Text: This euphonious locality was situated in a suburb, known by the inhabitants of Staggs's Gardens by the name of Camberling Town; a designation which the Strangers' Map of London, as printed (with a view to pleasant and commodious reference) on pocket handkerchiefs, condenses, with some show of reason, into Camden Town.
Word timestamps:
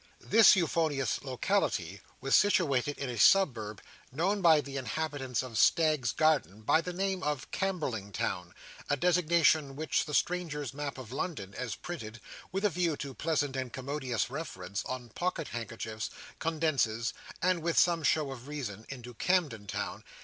This 0.19 0.55
euphonious 0.55 1.23
locality 1.23 2.01
was 2.21 2.35
situated 2.35 2.97
in 2.97 3.07
a 3.07 3.19
suburb, 3.19 3.83
known 4.11 4.41
by 4.41 4.59
the 4.59 4.75
inhabitants 4.75 5.43
of 5.43 5.59
Staggs's 5.59 6.11
Gardens 6.11 6.65
by 6.65 6.81
the 6.81 6.91
name 6.91 7.21
of 7.21 7.51
Camberling 7.51 8.11
Town; 8.11 8.55
a 8.89 8.97
designation 8.97 9.75
which 9.75 10.05
the 10.05 10.15
Strangers' 10.15 10.73
Map 10.73 10.97
of 10.97 11.11
London, 11.11 11.53
as 11.53 11.75
printed 11.75 12.19
(with 12.51 12.65
a 12.65 12.69
view 12.71 12.97
to 12.97 13.13
pleasant 13.13 13.55
and 13.55 13.71
commodious 13.71 14.31
reference) 14.31 14.83
on 14.85 15.09
pocket 15.09 15.49
handkerchiefs, 15.49 16.09
condenses, 16.39 17.13
with 17.43 17.77
some 17.77 18.01
show 18.01 18.31
of 18.31 18.47
reason, 18.47 18.87
into 18.89 19.13
Camden 19.13 19.67
Town. 19.67 20.03